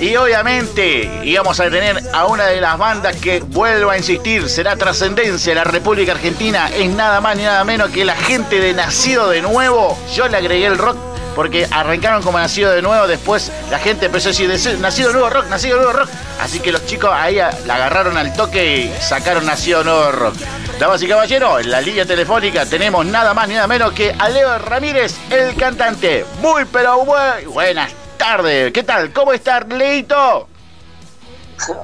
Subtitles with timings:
[0.00, 4.76] Y obviamente íbamos a tener a una de las bandas que, vuelvo a insistir, será
[4.76, 6.70] trascendencia en la República Argentina.
[6.74, 9.98] Es nada más ni nada menos que la gente de Nacido de Nuevo.
[10.14, 10.96] Yo le agregué el rock
[11.34, 15.48] porque arrancaron como Nacido de Nuevo, después la gente empezó a decir, Nacido Nuevo Rock,
[15.48, 16.08] Nacido Nuevo Rock.
[16.40, 20.36] Así que los chicos ahí la agarraron al toque y sacaron Nacido Nuevo Rock.
[20.78, 24.28] Damas y caballeros, en la línea telefónica tenemos nada más ni nada menos que a
[24.30, 26.24] Leo Ramírez, el cantante.
[26.40, 28.70] Muy pero muy buenas tardes.
[28.72, 29.12] ¿Qué tal?
[29.14, 30.46] ¿Cómo estás, Leito?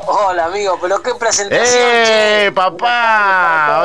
[0.07, 1.67] Hola amigo, pero qué presentación.
[1.67, 3.85] ¡Eh, papá!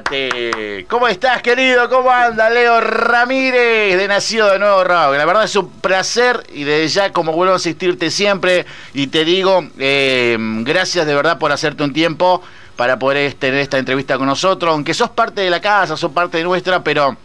[0.00, 0.84] ¡Olvídate!
[0.88, 1.88] ¿Cómo estás, querido?
[1.88, 5.14] ¿Cómo anda Leo Ramírez de Nacido de Nuevo Rock?
[5.16, 9.24] La verdad es un placer y desde ya, como vuelvo a asistirte siempre, y te
[9.24, 12.42] digo, eh, gracias de verdad por hacerte un tiempo
[12.74, 16.38] para poder tener esta entrevista con nosotros, aunque sos parte de la casa, sos parte
[16.38, 17.16] de nuestra, pero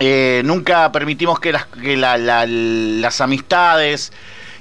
[0.00, 4.12] eh, nunca permitimos que las, que las amistades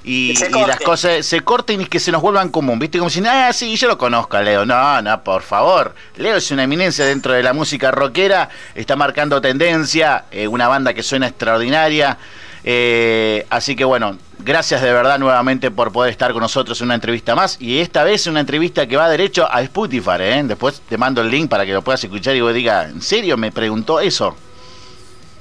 [0.03, 0.33] y,
[0.67, 2.97] las cosas se corten y que se nos vuelvan común, ¿viste?
[2.97, 4.65] Como si, ah, sí, yo lo conozco a Leo.
[4.65, 5.95] No, no, por favor.
[6.17, 10.93] Leo es una eminencia dentro de la música rockera, está marcando tendencia, eh, una banda
[10.93, 12.17] que suena extraordinaria.
[12.65, 16.95] Eh, así que bueno, gracias de verdad nuevamente por poder estar con nosotros en una
[16.95, 17.55] entrevista más.
[17.61, 20.43] Y esta vez una entrevista que va derecho a Spotify, ¿eh?
[20.43, 23.37] Después te mando el link para que lo puedas escuchar y vos digas, ¿en serio
[23.37, 24.35] me preguntó eso?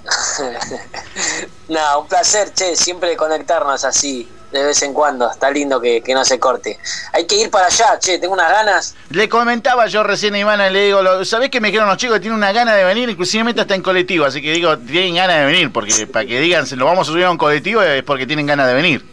[1.69, 5.31] no, un placer, che, siempre conectarnos así de vez en cuando.
[5.31, 6.78] Está lindo que, no se corte.
[7.12, 8.95] Hay que ir para allá, che, tengo unas ganas.
[9.11, 12.20] Le comentaba yo recién a Ivana, le digo, ¿sabés que me quedaron los chicos que
[12.20, 13.09] tienen una gana de venir?
[13.09, 16.67] Inclusive está en colectivo, así que digo, tienen ganas de venir, porque para que digan,
[16.67, 19.05] se lo vamos a subir a un colectivo es porque tienen ganas de venir.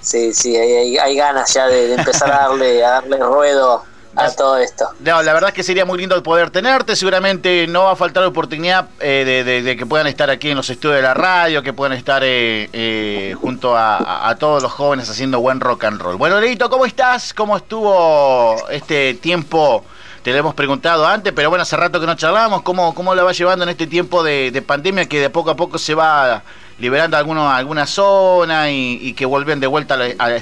[0.00, 3.84] Sí, sí, hay, hay, ganas ya de, empezar a darle, a darle ruedo
[4.16, 4.86] a todo esto.
[5.00, 6.96] No, la verdad es que sería muy lindo poder tenerte.
[6.96, 10.96] Seguramente no va a faltar oportunidad eh, de, que puedan estar aquí en los estudios
[10.96, 15.60] de la radio, que puedan estar eh, eh, junto a, todos los jóvenes haciendo buen
[15.60, 16.16] rock and roll.
[16.16, 17.32] Bueno, Leito, ¿cómo estás?
[17.32, 19.84] ¿Cómo estuvo este tiempo?
[20.22, 22.62] Te lo hemos preguntado antes, pero bueno, hace rato que no charlamos.
[22.62, 25.78] ¿Cómo, cómo lo va llevando en este tiempo de, pandemia que de poco a poco
[25.78, 26.42] se va
[26.78, 29.98] liberando algunos, alguna zona y, que vuelven de vuelta,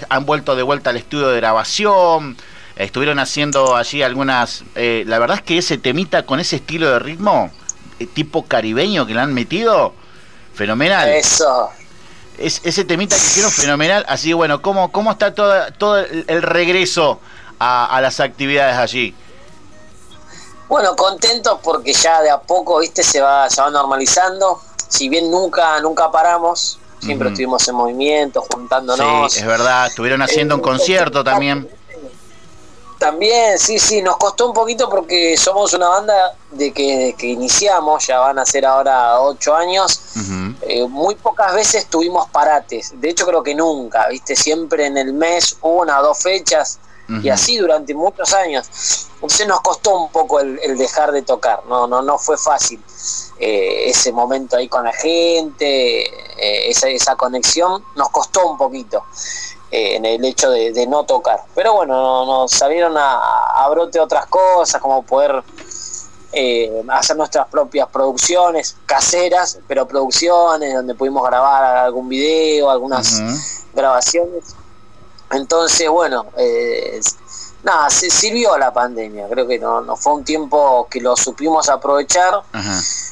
[0.09, 2.37] han vuelto de vuelta al estudio de grabación?
[2.77, 4.65] Estuvieron haciendo allí algunas...
[4.75, 7.51] Eh, la verdad es que ese temita con ese estilo de ritmo,
[7.99, 9.95] eh, tipo caribeño que le han metido,
[10.55, 11.09] fenomenal.
[11.09, 11.71] Eso.
[12.39, 14.05] Es, ese temita que hicieron fenomenal.
[14.09, 17.21] Así que bueno, ¿cómo, cómo está todo, todo el regreso
[17.59, 19.15] a, las actividades allí?
[20.69, 24.61] Bueno, contentos porque ya de a poco, viste, se va, se va normalizando.
[24.89, 29.33] Si bien nunca, nunca paramos, siempre estuvimos en movimiento, juntándonos.
[29.33, 31.69] Sí, es verdad, estuvieron haciendo un eh, concierto también.
[33.03, 38.07] También, sí, sí, nos costó un poquito porque somos una banda de que, que iniciamos,
[38.07, 40.01] ya van a ser ahora ocho años,
[40.61, 45.15] eh, muy pocas veces tuvimos parates, de hecho creo que nunca, viste, siempre en el
[45.15, 46.79] mes una o dos fechas
[47.21, 49.09] y así durante muchos años.
[49.15, 52.81] Entonces nos costó un poco el, dejar de tocar, no, no, no fue fácil
[53.41, 59.03] eh, ese momento ahí con la gente, eh, esa, esa conexión, nos costó un poquito.
[59.73, 61.41] Eh, en el hecho de, no tocar.
[61.55, 65.43] Pero bueno, nos salieron a, brote otras cosas, como poder
[66.35, 73.23] eh, hacer nuestras propias producciones caseras, pero producciones donde pudimos grabar algún video, algunas
[73.73, 74.55] grabaciones.
[75.31, 77.01] Entonces, bueno, eh,
[77.63, 79.27] nada, se sirvió la pandemia.
[79.29, 82.43] Creo que no, no fue un tiempo que lo supimos aprovechar.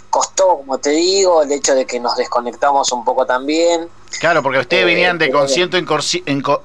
[0.08, 3.88] Costó, como te digo, el hecho de que nos desconectamos un poco también.
[4.18, 5.86] Claro, porque ustedes venían de concierto en,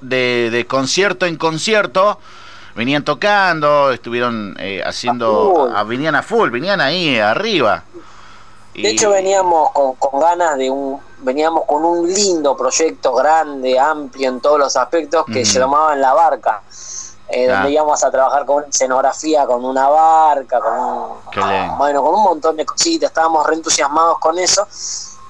[0.01, 2.19] de, concierto en concierto,
[2.75, 7.83] venían tocando, estuvieron eh, haciendo, venían a full, venían ahí arriba.
[8.73, 14.41] De hecho veníamos con, ganas de un, veníamos con un lindo proyecto grande, amplio en
[14.41, 16.61] todos los aspectos que se llamaban La Barca.
[17.27, 22.23] Eh, donde íbamos a trabajar con escenografía, con una barca, con un, bueno, con un
[22.23, 24.67] montón de cositas, estábamos reentusiasmados con eso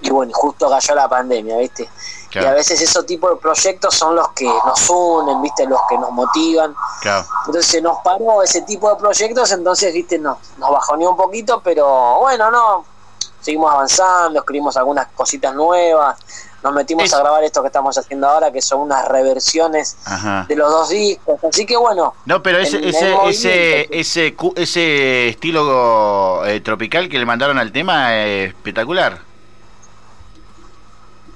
[0.02, 1.90] y bueno, justo cayó la pandemia, ¿viste?
[2.34, 5.66] Y a veces esos tipos de proyectos son los que nos unen, ¿viste?
[5.66, 6.76] Los que nos motivan.
[7.46, 10.20] Entonces se nos paró ese tipo de proyectos, entonces, ¿viste?
[10.20, 12.84] Nos, nos bajoneó un poquito, pero bueno, no,
[13.40, 16.18] seguimos avanzando, escribimos algunas cositas nuevas,
[16.66, 19.98] nos metimos a grabar esto que estamos haciendo ahora, que son unas reversiones
[20.48, 21.40] de los dos discos.
[21.44, 22.16] Así que bueno.
[22.26, 28.18] No, pero ese, ese, ese, ese, ese, estilo eh, tropical que le mandaron al tema
[28.18, 29.22] es espectacular.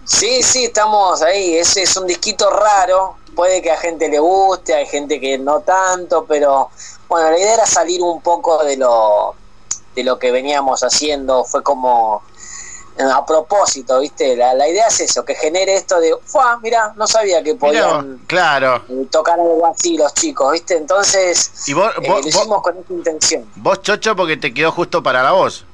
[0.04, 1.58] Sí, sí, estamos ahí.
[1.58, 3.18] Ese es un disquito raro.
[3.36, 6.72] Puede que a gente le guste, hay gente que no tanto, pero
[7.08, 9.36] bueno, la idea era salir un poco de lo,
[9.96, 11.44] de lo que veníamos haciendo.
[11.44, 12.24] Fue como
[13.00, 14.36] a propósito, ¿viste?
[14.36, 16.60] La, idea es eso, que genere esto de, ¡fua!
[16.62, 18.84] Mira, no sabía que podían claro.
[19.10, 20.76] tocar algo así los chicos, ¿viste?
[20.76, 23.50] Entonces, ¿Y vos, eh, lo hicimos con esa intención.
[23.56, 25.66] Vos, Chocho, porque te quedó justo para la voz.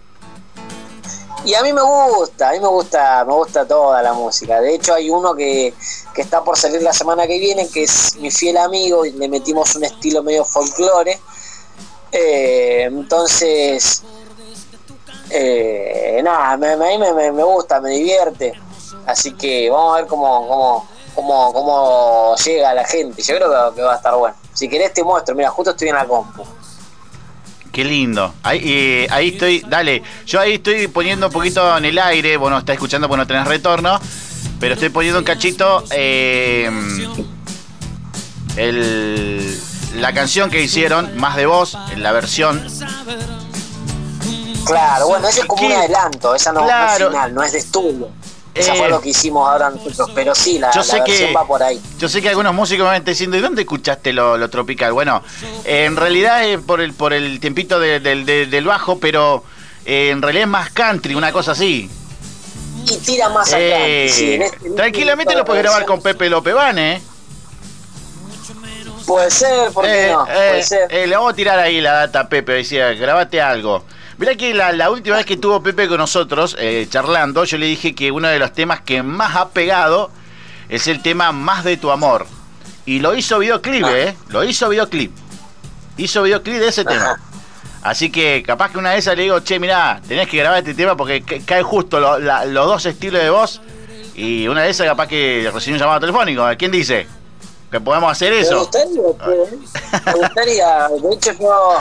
[1.45, 4.61] Y a mí me gusta, a mí me gusta, me gusta toda la música.
[4.61, 5.73] De hecho, hay uno que,
[6.13, 9.27] que está por salir la semana que viene, que es mi fiel amigo, y le
[9.27, 11.19] metimos un estilo medio folclore.
[12.11, 14.03] Eh, entonces,
[15.29, 16.67] eh, nada, a mí
[16.99, 18.53] me, me, gusta, me divierte.
[19.05, 23.21] Así que vamos a ver cómo, cómo, cómo, cómo llega la gente.
[23.21, 24.35] Yo creo que, va a estar bueno.
[24.53, 26.43] Si querés te muestro, mira, justo estoy en la compu.
[27.71, 28.33] Qué lindo.
[28.43, 30.01] Ahí, eh, ahí estoy, dale.
[30.25, 32.37] Yo ahí estoy poniendo un poquito en el aire.
[32.37, 33.99] Bueno, está escuchando porque no tenés retorno.
[34.59, 35.83] Pero estoy poniendo un cachito.
[35.91, 36.69] Eh,
[38.55, 39.61] el,
[39.95, 42.65] la canción que hicieron, Más de Voz, en la versión
[44.65, 48.09] Claro, bueno, ese es como un adelanto, esa no, es final, no es de estudio.
[48.55, 51.45] Eso fue eh, lo que hicimos ahora nosotros, pero sí, la, yo sé que, va
[51.45, 51.79] por ahí.
[51.99, 54.93] Yo sé que algunos músicos me van diciendo, ¿y dónde escuchaste lo, tropical?
[54.93, 55.21] Bueno,
[55.65, 59.43] en realidad es por el, por el tiempito del bajo, pero
[59.85, 61.89] eh, en realidad es más country, una cosa así.
[62.85, 63.59] Y tira más acá.
[63.59, 67.01] Eh, este tranquilamente lo puedes grabar con Pepe López Van, ¿eh?
[69.05, 70.25] Puede ser, ¿por qué no?
[70.25, 70.89] Puede ser.
[70.91, 73.83] le vamos a tirar ahí la data Pepe, decía, grabate algo.
[74.17, 77.93] Mirá que la, última vez que tuvo Pepe con nosotros, eh, charlando, yo le dije
[77.93, 80.09] que uno de los temas que más ha pegado
[80.69, 82.25] es el tema Más de tu amor.
[82.85, 83.97] Y lo hizo videoclip, ah.
[83.97, 84.15] ¿eh?
[84.29, 85.11] Lo hizo videoclip.
[85.97, 87.19] Hizo videoclip de ese tema.
[87.83, 90.73] Así que capaz que una de esas le digo, che, mirá, tenés que grabar este
[90.73, 93.61] tema porque cae justo los dos estilos de voz.
[94.15, 96.47] Y una de esas capaz que recibió un llamado telefónico.
[96.57, 97.05] ¿Quién dice?
[97.69, 98.51] Que podemos hacer eso.
[98.51, 100.87] Me gustaría, me gustaría.
[100.87, 101.77] De hecho, yo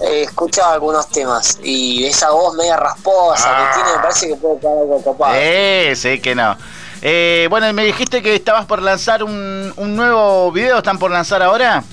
[0.00, 4.58] he escuchado algunos temas y esa voz media rasposa que tiene, me parece que puede
[4.60, 5.34] quedar algo copado.
[5.36, 6.56] Eh, sí que no.
[7.02, 11.42] Eh, bueno, me dijiste que estabas por lanzar un, un nuevo video, ¿están por lanzar
[11.42, 11.84] ahora?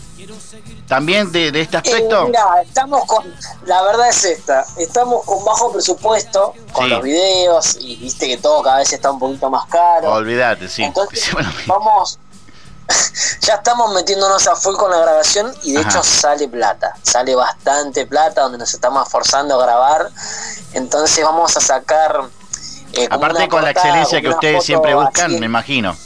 [0.88, 2.24] También de, de este aspecto.
[2.24, 3.24] Eh, mira, estamos con,
[3.66, 8.62] la verdad es esta, estamos con bajo presupuesto con los videos y viste que todo
[8.62, 10.14] cada vez está un poquito más caro.
[10.14, 10.84] Olvídate, sí.
[10.84, 11.32] Entonces,
[11.66, 12.20] vamos,
[13.42, 18.06] ya estamos metiéndonos a full con la grabación y de hecho sale plata, sale bastante
[18.06, 20.10] plata donde nos estamos forzando a grabar.
[20.74, 22.22] Entonces vamos a sacar...
[22.94, 25.98] Eh, Aparte con la excelencia que ustedes siempre buscan, me imagino.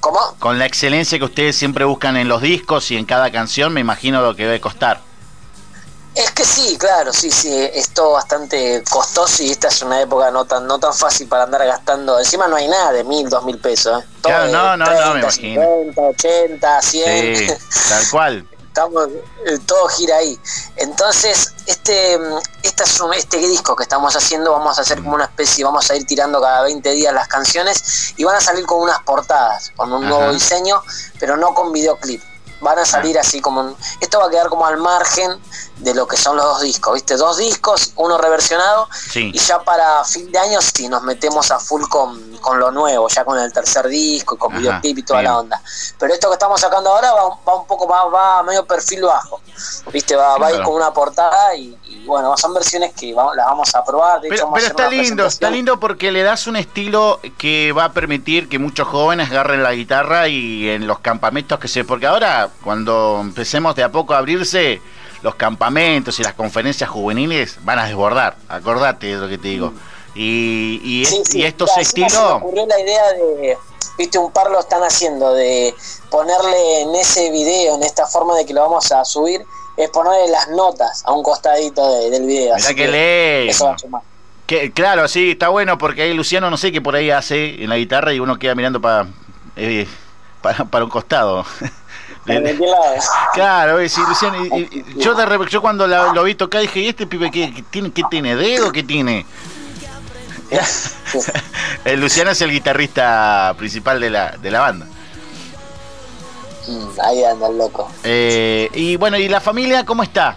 [0.00, 0.20] ¿Cómo?
[0.38, 3.80] Con la excelencia que ustedes siempre buscan en los discos y en cada canción, me
[3.80, 5.07] imagino lo que debe costar.
[6.18, 10.32] Es que sí, claro, sí, sí, es todo bastante costoso y esta es una época
[10.32, 12.18] no tan no tan fácil para andar gastando.
[12.18, 14.02] Encima no hay nada de mil, dos mil pesos.
[14.02, 14.06] ¿eh?
[14.22, 15.62] claro, no, no, no, me imagino.
[15.62, 17.36] 50, 80, 100.
[17.36, 17.46] Sí,
[17.88, 18.48] tal cual.
[18.66, 19.08] Estamos,
[19.46, 20.36] eh, todo gira ahí.
[20.74, 22.18] Entonces, este,
[22.64, 22.84] este,
[23.16, 26.40] este disco que estamos haciendo, vamos a hacer como una especie, vamos a ir tirando
[26.40, 30.32] cada 20 días las canciones y van a salir con unas portadas, con un nuevo
[30.32, 30.82] diseño,
[31.20, 32.20] pero no con videoclip
[32.60, 35.40] van a salir así como esto va a quedar como al margen
[35.76, 40.04] de lo que son los dos discos viste dos discos uno reversionado y ya para
[40.04, 43.52] fin de año sí nos metemos a full con, con lo nuevo ya con el
[43.52, 45.62] tercer disco y con videoclip y toda la onda.
[45.98, 49.40] Pero esto que estamos sacando ahora va, un poco más va medio perfil bajo
[49.92, 53.46] viste va, va a ir con una portada y, bueno son versiones que vamos, las
[53.46, 57.84] vamos a probar pero, está lindo está lindo porque le das un estilo que va
[57.84, 62.06] a permitir que muchos jóvenes agarren la guitarra y en los campamentos que se porque
[62.06, 64.80] ahora cuando empecemos de a poco a abrirse,
[65.22, 68.36] los campamentos y las conferencias juveniles van a desbordar.
[68.48, 69.72] Acordate de lo que te digo.
[70.14, 72.12] Y, y, estos estilos.
[72.12, 73.58] Me ocurrió la idea de,
[73.96, 75.74] viste, un par lo están haciendo, de
[76.10, 79.44] ponerle en ese video, en esta forma de que lo vamos a subir,
[79.78, 82.56] es ponerle las notas a un costadito del video.
[82.56, 83.50] Mirá que, lee.
[83.50, 84.02] Eso va a sumar.
[84.46, 87.68] Que, claro, sí, está bueno porque ahí Luciano no sé qué por ahí hace en
[87.68, 89.06] la guitarra y uno queda mirando para,
[89.56, 89.86] eh,
[90.42, 91.44] para, para un costado.
[93.32, 94.36] Claro, es Luciano,
[94.96, 98.36] yo, de, yo cuando lo vi tocar dije, ¿y este pibe qué, tiene, qué tiene?
[98.36, 98.70] ¿Dedo?
[98.70, 99.24] ¿Qué tiene?
[101.86, 104.86] el Luciano es el guitarrista principal de la, de la banda.
[106.68, 107.90] Mm, ahí anda el loco.
[108.04, 110.36] Eh, y bueno, ¿y la familia cómo está?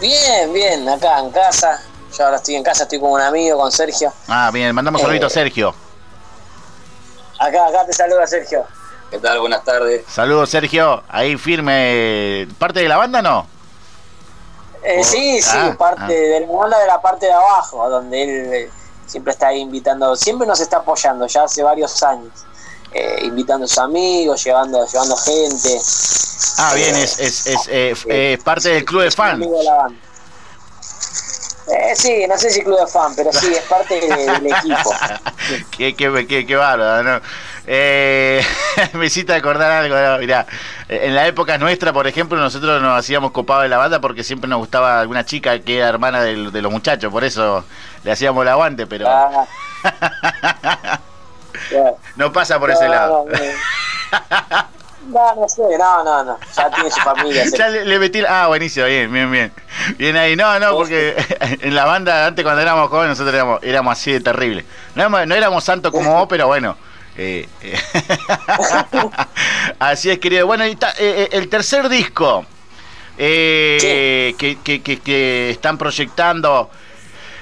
[0.00, 1.82] Bien, bien, acá en casa.
[2.16, 4.12] Yo ahora estoy en casa, estoy con un amigo, con Sergio.
[4.26, 5.74] Ah, bien, mandamos un saludito a eh, Sergio.
[7.38, 8.64] Acá, acá te saluda Sergio.
[9.10, 9.40] ¿Qué tal?
[9.40, 10.04] Buenas tardes.
[10.08, 11.02] Saludos, Sergio.
[11.08, 12.48] Ahí firme.
[12.58, 13.46] ¿Parte de la banda no?
[14.82, 16.06] Eh, sí, sí, ah, parte ah.
[16.06, 18.70] de la banda de la parte de abajo, donde él eh,
[19.06, 22.32] siempre está ahí invitando, siempre nos está apoyando, ya hace varios años.
[22.92, 25.80] Eh, invitando a sus amigos, llevando, llevando gente.
[26.58, 29.46] Ah, bien, es, es, es, parte del club de fans.
[31.72, 34.92] Eh, sí, no sé si club de fan, pero sí, es parte del equipo.
[35.76, 37.20] qué, qué, qué, qué bárbaro, ¿no?
[37.66, 38.44] Eh,
[38.94, 40.18] me hiciste acordar algo, ¿no?
[40.18, 40.46] mirá,
[40.88, 44.50] en la época nuestra, por ejemplo, nosotros nos hacíamos copados de la banda porque siempre
[44.50, 47.64] nos gustaba alguna chica que era hermana de, los muchachos, por eso
[48.02, 49.06] le hacíamos el aguante, pero...
[49.08, 49.46] Ah.
[52.16, 53.26] no pasa por ese lado.
[55.10, 56.38] No, no sé, no, no, no.
[56.56, 57.44] Ya tiene su familia.
[57.58, 58.22] ya le, metí.
[58.28, 59.52] Ah, buenísimo, bien, bien, bien.
[59.96, 60.36] Bien ahí.
[60.36, 64.20] No, no, porque en la banda, antes cuando éramos jóvenes, nosotros éramos, éramos así de
[64.20, 64.64] terrible.
[64.94, 66.76] No éramos, no éramos santos como vos, pero bueno.
[67.16, 67.78] Eh, eh.
[69.78, 70.46] así es, querido.
[70.46, 72.46] Bueno, y eh, el tercer disco
[73.16, 76.70] que, que, que, están proyectando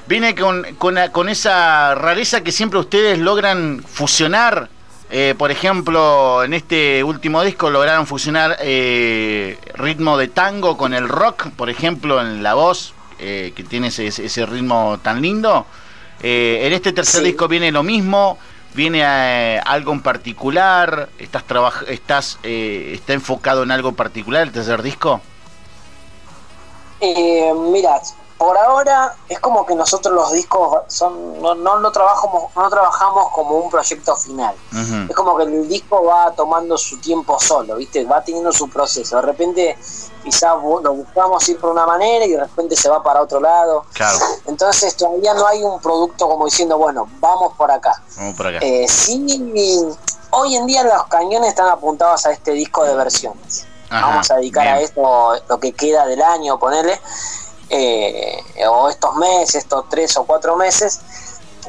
[0.09, 4.71] viene con, con, con esa rareza que siempre ustedes logran fusionar
[5.11, 11.09] eh, por ejemplo, en este último disco lograron fusionar eh, ritmo de tango con el
[11.09, 15.67] rock, por ejemplo, en la voz, eh, que tiene ese, ritmo tan lindo.
[16.21, 18.39] en este tercer disco viene lo mismo,
[18.75, 19.03] viene
[19.65, 21.45] algo en particular, estás,
[21.89, 25.23] estás está enfocado en algo particular el tercer disco.
[27.01, 28.03] mira,
[28.39, 33.31] por ahora es como que nosotros los discos son no, no, no trabajamos no trabajamos
[33.33, 34.55] como un proyecto final.
[35.09, 39.17] Es como que el disco va tomando su tiempo solo viste va teniendo su proceso.
[39.17, 39.77] De repente
[40.23, 43.85] quizás lo buscamos ir por una manera y de repente se va para otro lado.
[43.93, 44.19] Claro.
[44.47, 48.59] entonces todavía no hay un producto como diciendo bueno vamos por acá, vamos por acá.
[48.61, 49.27] Eh, sí
[50.31, 53.67] hoy en día los cañones están apuntados a este disco de versiones.
[53.91, 57.01] Vamos a dedicar a esto lo que queda del año ponerle
[57.71, 61.01] eh, o estos meses, estos tres o cuatro meses.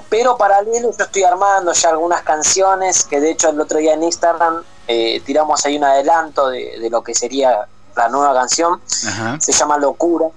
[0.10, 4.04] Pero paralelo yo estoy armando ya algunas canciones, que de hecho el otro día en
[4.04, 9.78] Instagram eh, tiramos ahí un adelanto de, lo que sería la nueva canción, se llama
[9.78, 10.28] Locura.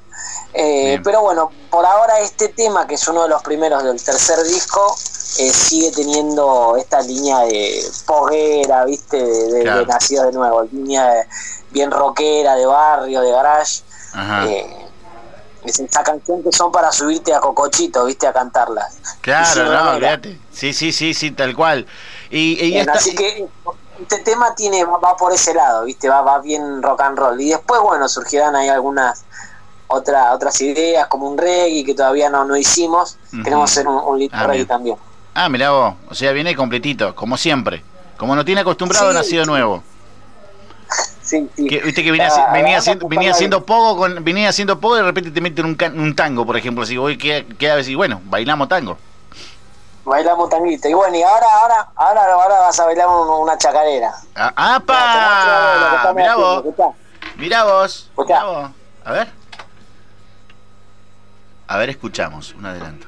[0.53, 4.43] Eh, pero bueno, por ahora este tema, que es uno de los primeros del tercer
[4.43, 9.25] disco, sigue teniendo esta línea de poguera, ¿viste?
[9.25, 11.27] De, de, nacido de nuevo, línea
[11.71, 13.83] bien rockera, de barrio, de garage.
[15.65, 18.99] Es esa canción que son para subirte a Cocochito, viste, a cantarlas.
[19.21, 20.39] Claro, no, fíjate.
[20.51, 21.87] Sí, sí, sí, sí, tal cual.
[22.31, 23.47] Y, Así que
[24.01, 27.41] este tema tiene va, por ese lado, viste, va, va bien rock and roll.
[27.41, 29.25] Y después, bueno, surgirán ahí algunas
[29.87, 33.19] otra, otras ideas, como un reggae que todavía no, no hicimos.
[33.31, 34.97] Queremos hacer un, un ah, reggae también.
[35.35, 37.85] Ah, mirá vos, o sea, viene completito, como siempre.
[38.17, 39.83] Como no tiene acostumbrado, nacido nuevo
[41.41, 45.31] viste que venía, venía, haciendo, venía haciendo poco con, venía haciendo poco y de repente
[45.31, 48.99] te meten un, un tango, por ejemplo, así voy queda, queda decir, bueno, bailamos tango.
[50.05, 50.89] Bailamos tanguito.
[50.89, 54.13] Y bueno, y ahora, ahora, ahora, ahora vas a bailar una chacarera.
[54.35, 56.13] Ah, ¡Apa!
[56.15, 56.65] Mirá vos.
[57.37, 58.11] Mirá vos.
[58.19, 58.71] Mirá vos.
[59.05, 59.29] A ver.
[61.69, 62.55] A ver, escuchamos.
[62.55, 63.07] Un adelanto.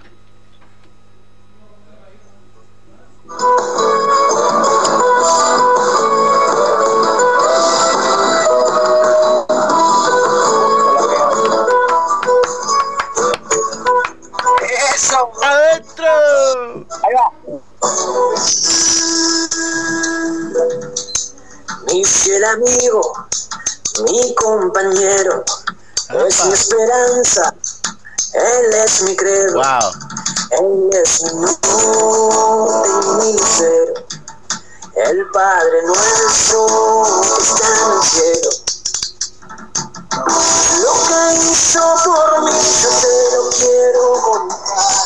[26.27, 27.55] Es mi esperanza,
[28.35, 29.55] él es mi credo.
[29.55, 29.93] Wow.
[30.51, 33.95] Él es mi norte y mi lucero,
[34.97, 36.67] el Padre nuestro
[37.23, 38.51] que está en el cielo.
[40.83, 42.53] Lo que hizo por mí
[42.83, 44.59] yo te lo quiero contar.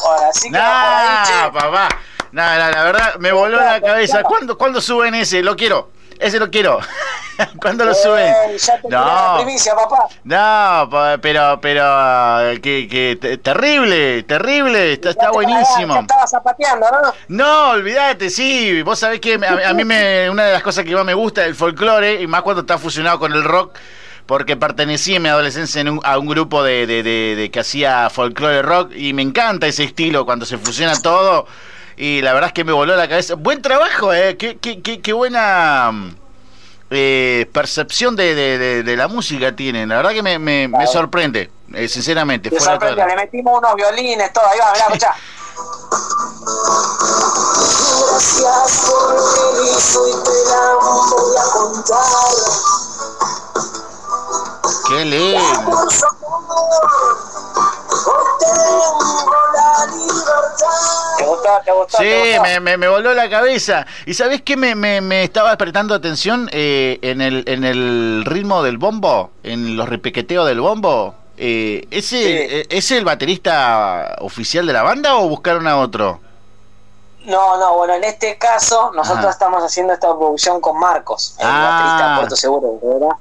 [0.04, 1.88] Ahora sí que nah, papá.
[2.32, 4.22] Nada, la verdad me voló la cabeza.
[4.22, 5.42] ¿Cuándo, ¿Cuándo suben ese?
[5.42, 5.90] Lo quiero.
[6.18, 6.80] Ese lo quiero.
[7.60, 8.34] ¿Cuándo lo suben?
[8.88, 9.04] no.
[9.04, 10.08] La primicia, papá.
[10.24, 15.94] No, pero, pero, que, que terrible, terrible, está, está buenísimo.
[15.94, 17.14] Ya estaba zapateando, ¿no?
[17.28, 18.82] No, olvídate, sí.
[18.82, 21.42] Vos sabés que a, a, mí me, una de las cosas que más me gusta
[21.42, 23.78] es el folclore, y más cuando está fusionado con el rock
[24.28, 29.14] porque pertenecí en mi adolescencia a un grupo de, de, que hacía folclore rock y
[29.14, 31.46] me encanta ese estilo cuando se fusiona todo
[31.98, 33.34] y la verdad es que me voló la cabeza.
[33.34, 35.90] Buen trabajo, eh, qué, qué, qué, buena
[36.90, 39.88] eh, percepción de, la música tienen.
[39.88, 42.52] La verdad que me, me, me sorprende, eh, sinceramente.
[42.52, 45.16] Me sorprende, le metimos unos violines, todo, ahí va, mirá, escuchá.
[48.10, 49.16] Gracias por
[49.64, 51.98] hizo y te la voy a contar.
[54.88, 55.88] ¡Qué lindo!
[61.18, 61.48] ¿Te gustó?
[61.64, 61.98] ¿Te gustó?
[61.98, 62.04] Sí,
[62.42, 63.86] Me, me, me, voló la cabeza.
[64.06, 68.62] ¿Y sabés qué me, me, me estaba prestando atención eh, en, el, en el ritmo
[68.62, 69.30] del bombo?
[69.42, 71.14] En los repiqueteos del bombo.
[71.36, 76.20] Eh, ¿ese, ¿Es el baterista oficial de la banda o buscaron a otro?
[77.24, 81.70] No, no, bueno, en este caso nosotros estamos haciendo esta producción con Marcos, el Ah.
[81.70, 83.16] baterista de Puerto Seguro, ¿verdad?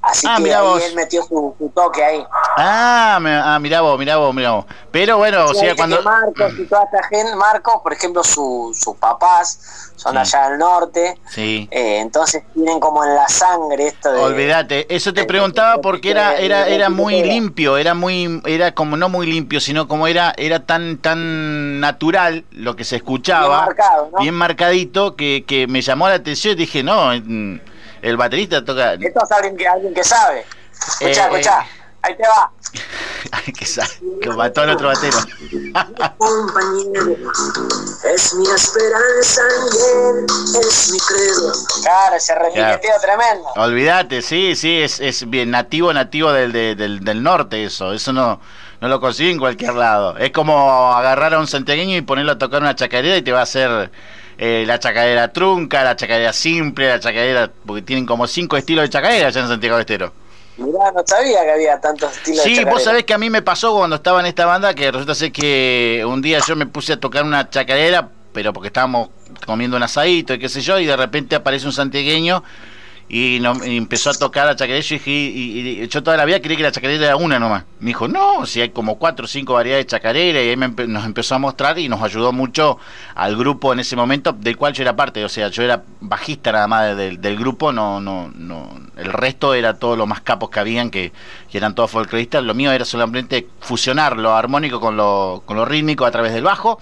[0.00, 0.82] Así Ah, que mirá ahí vos.
[0.84, 2.24] él metió su, su toque ahí.
[2.56, 4.64] Ah, me- ah, mirá vos, mirá vos, mirá vos.
[4.92, 6.00] Pero bueno, o sea, cuando...
[6.02, 10.18] Marcos y toda esta gente, Marcos, por ejemplo, su- sus papás son Sí.
[10.18, 11.68] allá del norte, Sí.
[11.72, 14.20] eh, entonces tienen como en la sangre esto de...
[14.20, 18.40] Olvídate, eso te de- preguntaba de- porque de- era era era muy limpio, era muy
[18.46, 22.96] era como no muy limpio, sino como era era tan tan natural lo que se
[22.96, 24.18] escuchaba, Bien marcado, ¿no?
[24.20, 27.58] bien marcadito que, que me llamó la atención y dije, "No, mm,
[28.02, 30.44] el baterista toca Esto es alguien que, alguien que sabe.
[31.00, 31.66] Escuchá, Eh, escuchá,
[32.02, 32.50] ahí te va.
[33.32, 33.66] Ay, que
[34.22, 35.18] que mató al otro batero.
[36.18, 37.16] compañero,
[38.14, 40.26] es mi esperanza y él
[40.60, 41.52] es mi credo.
[41.82, 43.48] Claro, ese repiqueteo tremendo.
[43.56, 48.12] Olvídate, sí, sí, es, es bien nativo, nativo del, de- del, del norte eso, eso
[48.12, 48.40] no,
[48.80, 50.16] no lo consigue en cualquier lado.
[50.16, 53.40] Es como agarrar a un santiagueño y ponerlo a tocar una chacarera y te va
[53.40, 53.90] a hacer
[54.38, 58.88] eh, la chacarera trunca, la chacarera simple, la chacarera, porque tienen como cinco estilos de
[58.88, 60.12] chacarera allá en Santiago del Estero.
[60.56, 63.42] Mirá, no sabía que había tantos estilos de Sí, vos sabés que a mí me
[63.42, 66.92] pasó cuando estaba en esta banda que resulta ser que un día yo me puse
[66.92, 69.10] a tocar una chacarera, pero porque estábamos
[69.44, 72.44] comiendo un asadito y qué sé yo, y de repente aparece un santiagueño
[73.08, 76.62] y, no- empezó a tocar la chacarera y, y, yo toda la vida creí que
[76.62, 77.64] la chacarera era una nomás.
[77.80, 80.68] Me dijo, no, si hay como cuatro o cinco variedades de chacarera y ahí me
[80.86, 82.78] nos empezó a mostrar y nos ayudó mucho
[83.14, 86.52] al grupo en ese momento del cual yo era parte, o sea, yo era bajista
[86.52, 90.60] nada más del, grupo, no, no, no, el resto era todos los más capos que
[90.60, 91.12] habían que,
[91.52, 96.04] eran todos folcloristas, lo mío era solamente fusionar lo armónico con lo, con lo rítmico
[96.04, 96.78] a través del bajo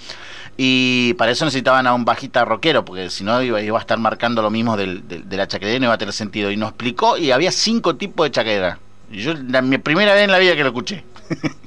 [0.58, 3.98] y para eso necesitaban a un bajista rockero, porque si no iba, iba a estar
[3.98, 6.50] marcando lo mismo del, del- de la chacarera y iba a tener sentido.
[6.50, 8.78] Y nos explicó y había cinco tipos de chacarera.
[9.10, 11.04] Y yo, la, mi primera vez en la vida que lo escuché.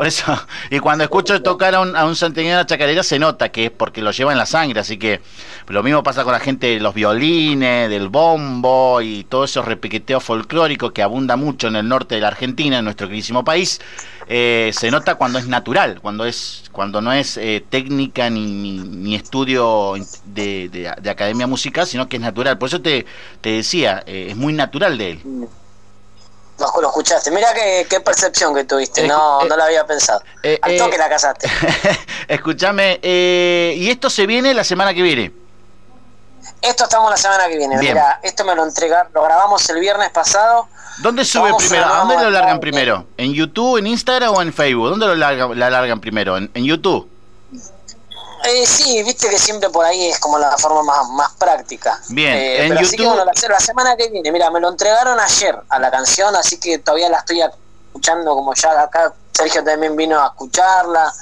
[0.00, 0.34] Por eso,
[0.70, 3.66] y cuando escucho tocar a un, a un santiagueño de la chacarera se nota que
[3.66, 5.20] es porque lo lleva en la sangre, así que
[5.68, 10.24] lo mismo pasa con la gente de los violines, del bombo y todo esos repiqueteos
[10.24, 13.78] folclóricos que abunda mucho en el norte de la Argentina, en nuestro queridísimo país.
[14.26, 18.78] Eh, se nota cuando es natural, cuando es cuando no es eh, técnica ni, ni,
[18.78, 22.56] ni estudio de, de- de academia musical, sino que es natural.
[22.56, 23.04] Por eso te,
[23.42, 25.20] te decía, eh, es muy natural de él.
[26.60, 27.30] No lo escuchaste.
[27.30, 29.04] Mira qué, qué percepción que tuviste.
[29.04, 30.22] Eh, No, eh, no la había pensado.
[30.42, 31.48] eh, Al eh, toque la casaste.
[32.28, 35.32] Escúchame, eh, y esto se viene la semana que viene.
[36.62, 37.78] Esto estamos la semana que viene.
[37.78, 37.94] Bien.
[37.94, 40.68] Mira, esto me lo entregaron, lo grabamos el viernes pasado.
[40.98, 41.86] ¿Dónde sube primero?
[41.86, 43.06] a- ¿A dónde lo largan primero?
[43.16, 44.90] ¿En YouTube, en Instagram o en Facebook?
[44.90, 46.36] ¿Dónde lo largan, la largan primero?
[46.36, 47.08] ¿En, en YouTube?
[48.44, 52.00] Eh, sí, viste que siempre por ahí es como la forma más, más práctica.
[52.08, 54.60] Bien, Eh, en pero así que YouTube- bueno, la, la semana que viene, mira, me
[54.60, 59.12] lo entregaron ayer a la canción, así que todavía la estoy escuchando como ya acá
[59.32, 61.12] Sergio también vino a escucharla.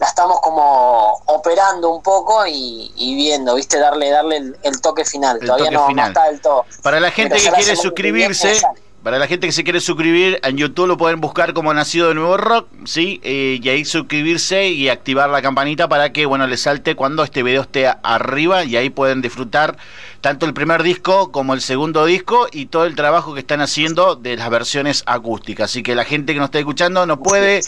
[0.00, 5.04] La estamos como operando un poco y, y viendo, viste, darle darle el, el toque
[5.04, 5.38] final.
[5.40, 6.64] El todavía toque no, está del todo.
[6.82, 8.60] Para la gente que quiere semana que viene suscribirse.
[9.02, 12.14] Para la gente que se quiere suscribir, en YouTube lo pueden buscar como Nacido de
[12.14, 13.20] Nuevo Rock, ¿sí?
[13.22, 17.42] Eh, y ahí suscribirse y activar la campanita para que, bueno, les salte cuando este
[17.42, 19.76] video esté arriba y ahí pueden disfrutar
[20.20, 24.16] tanto el primer disco como el segundo disco y todo el trabajo que están haciendo
[24.16, 25.70] de las versiones acústicas.
[25.70, 27.60] Así que la gente que nos está escuchando no puede,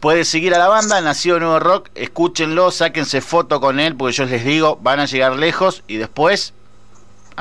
[0.00, 4.14] puede seguir a la banda, Nacido de Nuevo Rock, escúchenlo, sáquense foto con él, porque
[4.14, 6.54] yo les digo, van a llegar lejos y después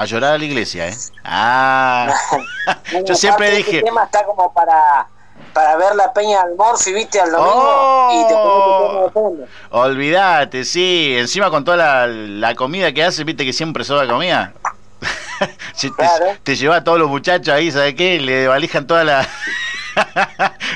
[0.01, 0.97] a llorar a la iglesia, ¿eh?
[1.23, 2.13] Ah,
[2.91, 5.07] Bueno, yo siempre dije, Este tema está como para,
[5.53, 7.53] para ver la peña al Morphy, viste, al domingo.
[7.53, 8.09] ¡Oh!
[8.11, 13.03] Y te pones tu tema de olvídate, sí, encima con toda la, la comida que
[13.03, 14.53] hace, viste que siempre sobra comida.
[15.79, 16.25] Te, Claro.
[16.43, 18.19] te lleva a todos los muchachos ahí, ¿sabes qué?
[18.19, 19.25] Le valijan toda la...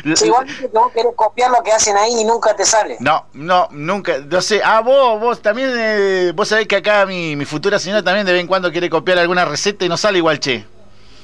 [0.04, 0.30] Que
[0.74, 2.98] vos querés copiar lo que hacen ahí y nunca te sale.
[3.00, 4.62] No, no, nunca, no sé.
[4.64, 8.32] Ah, vos, vos también, eh, vos sabés que acá mi, mi futura señora también de
[8.34, 10.66] vez en cuando quiere copiar alguna receta y no sale igual, che.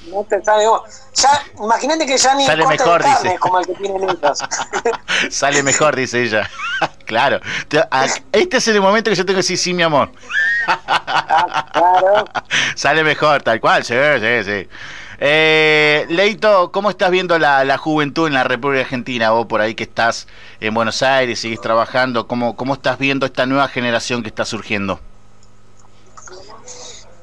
[0.08, 0.82] No te sale vos.
[1.14, 1.30] Ya,
[1.64, 3.38] imagínate que ya ni Sale mejor, de dice.
[3.38, 4.40] como el que tienen ellos.
[5.30, 6.50] Sale mejor, dice ella.
[7.06, 7.40] claro.
[7.68, 10.12] Te- a- Este es el momento que yo tengo que decir sí, mi amor.
[11.74, 12.26] claro.
[12.76, 14.70] Sale mejor, tal cual, sí, sí, sí.
[15.22, 19.32] Eh, Leito, ¿cómo estás viendo la, juventud en la República Argentina?
[19.32, 20.28] Vos por ahí que estás
[20.62, 25.02] en Buenos Aires, seguís trabajando, ¿cómo, cómo estás viendo esta nueva generación que está surgiendo?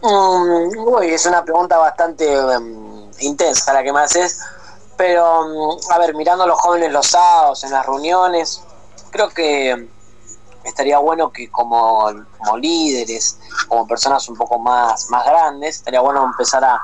[0.02, 4.40] Mm, uy, es una pregunta bastante em, intensa la que me haces.
[4.98, 8.62] Pero, mm, a ver, mirando a los jóvenes los sábados, en las reuniones,
[9.10, 9.88] creo que em,
[10.64, 16.24] estaría bueno que como, como líderes, como personas un poco más, más grandes, estaría bueno
[16.24, 16.78] empezar a,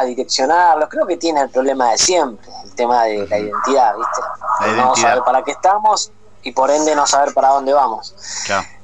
[0.00, 0.88] a direccionarlos.
[0.88, 4.76] Creo que tiene el problema de siempre, el tema de la identidad, ¿viste?
[4.76, 6.10] no saber para qué estamos
[6.42, 8.14] y por ende no saber para dónde vamos.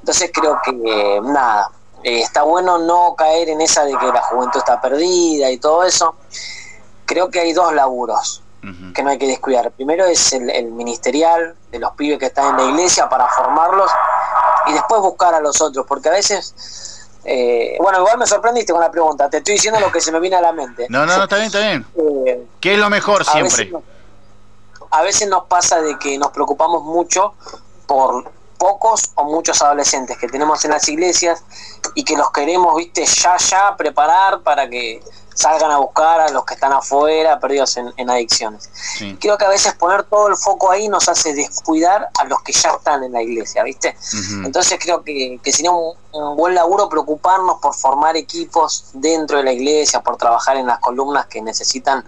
[0.00, 1.70] Entonces creo que nada,
[2.02, 5.84] eh, está bueno no caer en esa de que la juventud está perdida y todo
[5.84, 6.14] eso.
[7.06, 8.42] Creo que hay dos laburos
[8.94, 9.70] que no hay que descuidar.
[9.72, 13.90] Primero es el, ministerial de los pibes que están en la iglesia para formarlos
[14.66, 16.93] y después buscar a los otros, porque a veces,
[17.24, 20.20] eh, bueno, igual me sorprendiste con la pregunta, te estoy diciendo lo que se me
[20.20, 20.86] viene a la mente.
[20.88, 21.86] No, no, no, está bien, está bien.
[22.26, 23.72] Eh, ¿Qué es lo mejor siempre?
[24.94, 27.34] a veces nos pasa de que nos preocupamos mucho
[27.86, 31.42] por pocos o muchos adolescentes que tenemos en las iglesias
[31.96, 35.02] y que los queremos, viste, ya, ya preparar para que
[35.34, 38.70] salgan a buscar a los que están afuera, perdidos en, adicciones.
[39.20, 42.52] Creo que a veces poner todo el foco ahí nos hace descuidar a los que
[42.52, 43.96] ya están en la iglesia, ¿viste?
[44.44, 45.94] Entonces creo que, que sería un,
[46.36, 51.26] buen laburo preocuparnos por formar equipos dentro de la iglesia, por trabajar en las columnas
[51.26, 52.04] que necesitan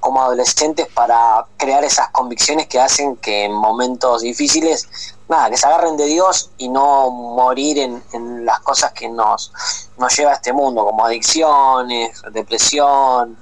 [0.00, 4.88] como adolescentes para crear esas convicciones que hacen que en momentos difíciles
[5.28, 9.52] nada, que se agarren de Dios y no morir en, las cosas que nos,
[9.98, 13.38] nos lleva a este mundo, como adicciones, depresión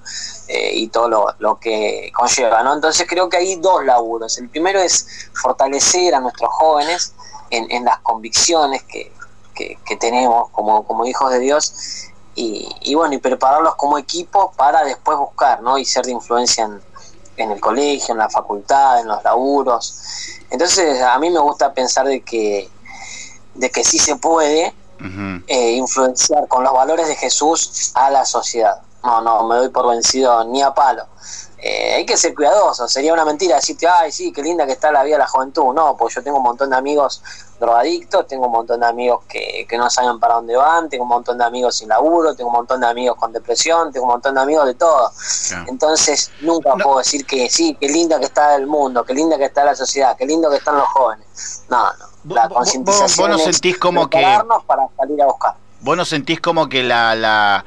[0.48, 2.62] eh, y todo lo, que conlleva.
[2.62, 2.74] ¿no?
[2.74, 4.38] Entonces creo que hay dos laburos.
[4.38, 7.14] El primero es fortalecer a nuestros jóvenes
[7.50, 9.12] en, las convicciones que,
[9.98, 15.62] tenemos como, como hijos de Dios y, bueno, y prepararlos como equipo para después buscar
[15.62, 15.76] ¿no?
[15.78, 16.80] y ser de influencia en,
[17.36, 19.94] en el colegio, en la facultad, en los laburos.
[20.50, 22.68] Entonces a mí me gusta pensar de que,
[23.54, 24.74] de que sí se puede
[25.48, 28.80] eh, influenciar con los valores de Jesús a la sociedad.
[29.02, 31.06] No, no, me doy por vencido ni a palo.
[31.58, 32.86] Eh, hay que ser cuidadoso.
[32.88, 35.74] Sería una mentira decirte, ay, sí, qué linda que está la vida de la juventud.
[35.74, 37.22] No, pues yo tengo un montón de amigos
[37.62, 41.38] drogadictos, tengo un montón de amigos que, no saben para dónde van, tengo un montón
[41.38, 44.40] de amigos sin laburo, tengo un montón de amigos con depresión, tengo un montón de
[44.40, 45.10] amigos de todo.
[45.66, 49.44] Entonces, nunca puedo decir que sí, qué linda que está el mundo, qué linda que
[49.46, 51.64] está la sociedad, qué lindo que están los jóvenes.
[51.70, 52.34] No, no.
[52.34, 54.20] La concientización vos, no sentís como que
[54.66, 55.54] para salir a buscar.
[55.80, 57.64] Vos no sentís como que la, la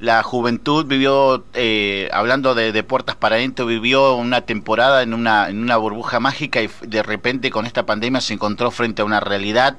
[0.00, 5.60] la juventud vivió, eh, hablando de, puertas para adentro, vivió una temporada en una, en
[5.60, 9.76] una burbuja mágica y de repente con esta pandemia se encontró frente a una realidad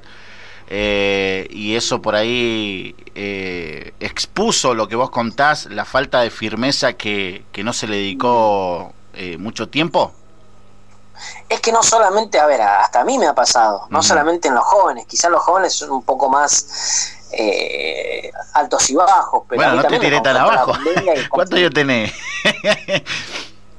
[0.68, 6.92] eh, y eso por ahí eh, expuso lo que vos contás, la falta de firmeza
[6.92, 8.92] que, que no se le dedicó
[9.38, 10.14] mucho tiempo.
[11.46, 14.54] Es que no solamente, a ver, hasta a mí me ha pasado, no solamente en
[14.54, 19.44] los jóvenes, quizás los jóvenes son un poco más eh, altos y bajos.
[19.48, 20.72] Pero bueno, no te tiré tan abajo.
[21.30, 22.12] ¿Cuánto yo tenés?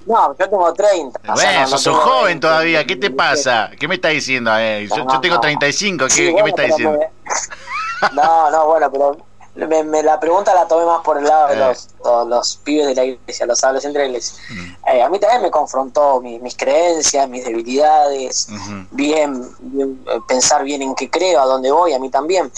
[0.03, 1.19] No, yo tengo 30.
[1.33, 3.69] Bueno, sos un joven todavía, ¿qué te pasa?
[3.79, 4.51] ¿Qué me estás diciendo?
[4.57, 6.99] Eh, yo, tengo 35, ¿qué, ¿qué me estás diciendo?
[8.13, 9.17] No, no, bueno, pero
[9.55, 11.59] me, la pregunta la tomé más por el lado de eh.
[11.59, 11.89] los,
[12.27, 14.43] los, pibes de la iglesia, los adolescentes de la iglesia.
[14.49, 14.87] Mm.
[14.87, 18.47] Eh, a mí también me confrontó mis creencias, mis debilidades,
[18.91, 19.49] bien,
[20.27, 22.51] pensar bien en qué creo, a dónde voy, a mí también.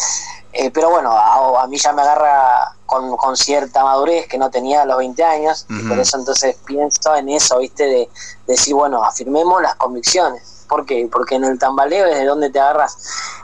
[0.54, 4.84] Eh, pero bueno, a, mí ya me agarra con, con, cierta madurez que no tenía
[4.84, 7.86] a los 20 años, y por eso entonces pienso en eso, ¿viste?
[7.86, 8.10] De,
[8.46, 10.66] decir, bueno, afirmemos las convicciones.
[10.68, 11.10] ¿Por qué?
[11.12, 12.98] Porque en el tambaleo es de donde te agarras.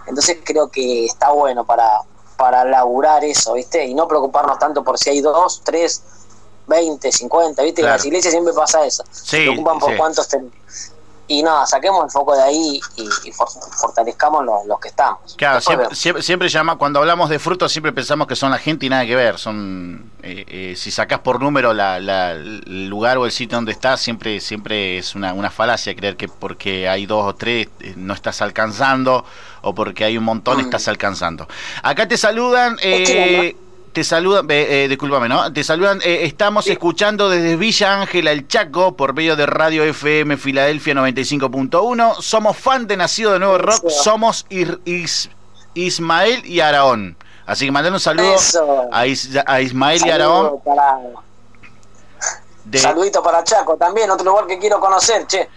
[0.06, 2.02] Entonces creo que está bueno para,
[2.40, 3.86] para laburar eso, ¿viste?
[3.86, 6.02] Y no preocuparnos tanto por si hay dos, tres,
[6.66, 7.82] veinte, cincuenta, ¿viste?
[7.82, 9.04] En las iglesias siempre pasa eso.
[9.12, 10.54] se preocupan por cuántos tenemos
[11.30, 13.32] y nada, saquemos el foco de ahí y,
[13.80, 15.36] fortalezcamos los, que estamos.
[15.38, 18.90] Claro, siempre, siempre, llama, cuando hablamos de frutos siempre pensamos que son la gente y
[18.90, 23.32] nada que ver, son eh, eh, si sacás por número la, el lugar o el
[23.32, 27.36] sitio donde estás, siempre siempre es una, una falacia creer que porque hay dos o
[27.36, 29.24] tres eh, no estás alcanzando
[29.62, 30.62] o porque hay un montón mm.
[30.62, 31.48] estás alcanzando.
[31.84, 32.78] Acá te saludan...
[33.94, 35.52] te saludan, eh, discúlpame, ¿no?
[35.52, 40.38] Te saludan, eh, estamos escuchando desde Villa Ángela, el Chaco, por medio de Radio FM
[40.38, 42.22] Filadelfia 95.1.
[42.22, 44.46] Somos fan de Nacido de Nuevo Rock, somos
[45.74, 47.18] Ismael y Araón.
[47.46, 48.36] Así que mandar un saludo
[48.92, 50.62] a, Ismael y Araón.
[52.74, 55.50] Saludito para Chaco también, otro lugar que quiero conocer, che.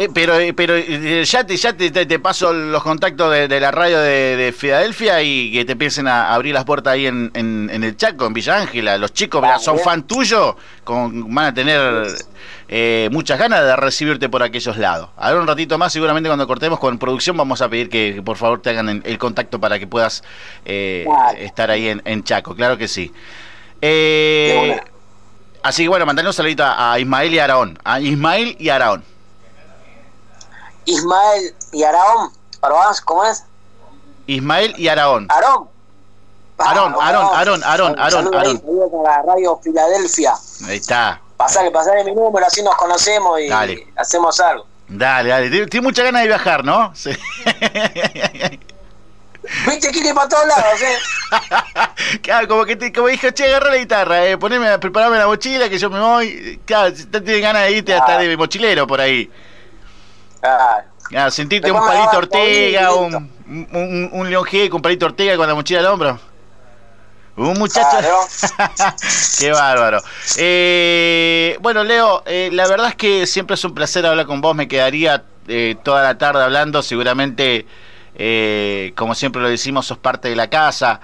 [0.00, 3.98] Eh, pero eh, pero eh, ya te ya te, paso los contactos de, la radio
[3.98, 8.24] de, Filadelfia y que te empiecen a abrir las puertas ahí en, en, el Chaco,
[8.26, 8.96] en Villa Ángela.
[8.96, 12.06] Los chicos son fan tuyo, con, van a tener
[13.10, 15.08] muchas ganas de recibirte por aquellos lados.
[15.16, 18.36] A ver un ratito más, seguramente cuando cortemos con producción vamos a pedir que, por
[18.36, 20.22] favor te hagan el contacto para que puedas
[20.64, 23.12] estar ahí en, Chaco, claro que sí.
[25.60, 27.78] así que bueno, mantener un saludito a, a Ismael y Araón.
[27.82, 29.17] A Ismael y Araón.
[30.88, 32.32] Ismael y Araón.
[33.04, 33.44] ¿Cómo es?
[34.26, 35.26] Ismael y Araón.
[35.30, 35.68] Aarón.
[36.58, 38.62] Aarón, Aarón, Aarón, Aarón, Aarón, Aarón.
[39.26, 40.34] Radio Filadelfia.
[40.66, 41.20] Ahí está.
[41.36, 43.48] Pasale, pasale mi número, así nos conocemos y
[43.96, 44.66] hacemos algo.
[44.88, 45.50] Dale, dale.
[45.50, 46.90] Tienes mucha ganas de viajar, ¿no?
[46.96, 47.10] Sí.
[49.66, 50.98] Viste que para todos lados, ¿eh?
[52.22, 55.68] claro, como que te, como dijo, che, agarra la guitarra, eh, poneme, preparame la mochila
[55.68, 56.60] que yo me voy.
[56.64, 59.30] Claro, si te tienes ganas de irte hasta de mochilero por ahí.
[60.40, 60.86] Claro.
[61.08, 65.54] claro sentirte un palito Ortega, un, un, un, León G con palito Ortega con la
[65.54, 66.20] mochila al hombro.
[67.38, 67.86] Un muchacho.
[69.38, 70.02] Qué bárbaro.
[70.38, 74.56] Eh, bueno, Leo, eh, la verdad es que siempre es un placer hablar con vos.
[74.56, 76.82] Me quedaría eh, toda la tarde hablando.
[76.82, 77.64] Seguramente,
[78.96, 81.00] como siempre lo decimos, sos parte de la casa.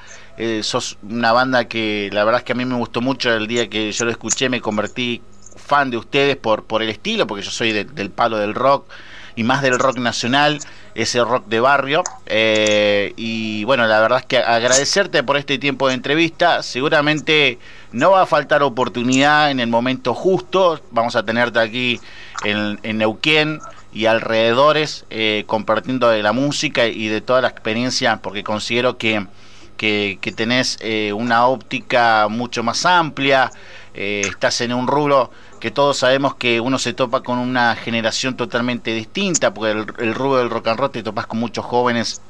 [0.63, 3.33] sos una banda que la verdad es que a mí me gustó mucho.
[3.33, 5.23] El día que yo lo escuché, me convertí
[5.57, 8.91] fan de ustedes por, por el estilo, porque yo soy del palo del rock
[9.37, 10.61] y más del rock nacional,
[10.95, 12.03] ese rock de barrio.
[12.27, 16.63] Eh, y bueno, la verdad es que agradecerte por este tiempo de entrevista.
[16.63, 17.59] Seguramente
[17.93, 20.81] no va a faltar oportunidad en el momento justo.
[20.91, 22.01] Vamos a tenerte aquí
[22.45, 23.61] en, Neuquén
[23.93, 29.27] y alrededores eh, compartiendo de la música y de toda la experiencia, porque considero que,
[29.77, 33.51] que, tenés eh, una óptica mucho más amplia,
[33.95, 35.31] estás en un rubro
[35.65, 40.15] que todos sabemos que uno se topa con una generación totalmente distinta, porque el, el
[40.15, 42.21] rubro del rock and roll te topas con muchos jóvenes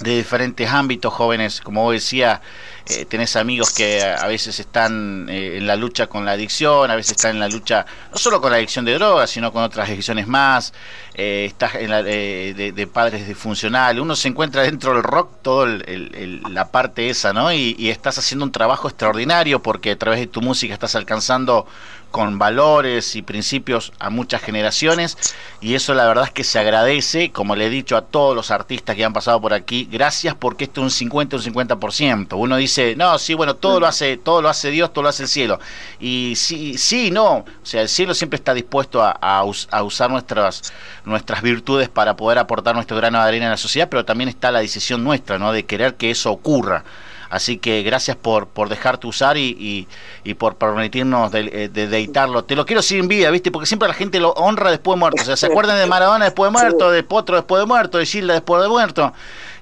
[0.00, 2.42] de diferentes ámbitos, jóvenes, como vos decía,
[2.88, 6.94] eh, tenés amigos que a veces están eh, en la lucha con la adicción, a
[6.94, 9.88] veces están en la lucha no solo con la adicción de drogas, sino con otras
[9.88, 10.72] adicciones más,
[11.14, 16.70] eh, estás en la, de, padres disfuncionales, uno se encuentra dentro del rock toda la
[16.70, 17.52] parte esa, ¿no?
[17.52, 21.66] Y, estás haciendo un trabajo extraordinario porque a través de tu música estás alcanzando
[22.10, 25.16] con valores y principios a muchas generaciones
[25.60, 28.50] y eso la verdad es que se agradece, como le he dicho a todos los
[28.50, 32.36] artistas que han pasado por aquí, gracias porque esto es un 50 un 50%.
[32.36, 35.24] Uno dice no, sí, bueno, todo lo hace, todo lo hace Dios, todo lo hace
[35.24, 35.60] el cielo.
[36.00, 40.72] Y sí, sí, no, o sea, el cielo siempre está dispuesto a, usar nuestras,
[41.04, 44.50] nuestras virtudes para poder aportar nuestro grano de arena en la sociedad, pero también está
[44.50, 45.52] la decisión nuestra, ¿no?
[45.52, 46.84] De querer que eso ocurra.
[47.30, 49.86] Así que gracias por, por dejarte usar y,
[50.24, 52.44] y, por permitirnos de, de, deitarlo.
[52.44, 53.50] Te lo quiero sin vida, ¿viste?
[53.50, 55.22] Porque siempre la gente lo honra después de muerto.
[55.22, 58.06] O sea, se acuerdan de Maradona después de muerto, de Potro después de muerto, de
[58.06, 59.12] Gilda después de muerto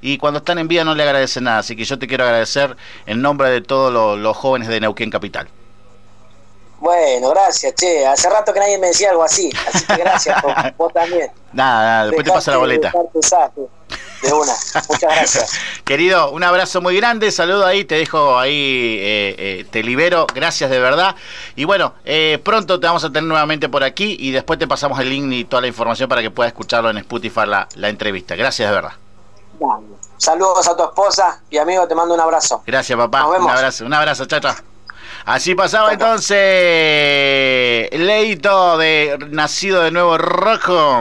[0.05, 1.61] y cuando están en vida no le agradecen nada.
[1.61, 5.49] Así que yo te quiero agradecer en nombre de todos los, jóvenes de Neuquén Capital.
[6.79, 8.07] Bueno, gracias, che.
[8.07, 9.51] Hace rato que nadie me decía algo así.
[9.73, 10.43] Así que gracias,
[10.77, 11.31] vos, también.
[11.55, 12.93] Nada, nada, después te pasa la boleta.
[14.25, 14.53] De una.
[14.89, 15.53] Muchas gracias.
[15.85, 20.71] Querido, un abrazo muy grande, saludo ahí, te dejo ahí, eh, eh, te libero, gracias
[20.71, 21.15] de verdad.
[21.57, 24.99] Y bueno, eh, pronto te vamos a tener nuevamente por aquí y después te pasamos
[25.01, 28.35] el link y toda la información para que puedas escucharlo en Spotify la, la entrevista.
[28.35, 28.93] Gracias de verdad.
[30.17, 32.63] Saludos a tu esposa y amigo, te mando un abrazo.
[32.67, 33.27] Gracias, papá.
[33.27, 34.41] Un abrazo, un abrazo, chao,
[35.27, 36.39] Así pasaba entonces
[37.93, 41.01] Leito de Nacido de Nuevo Rojo.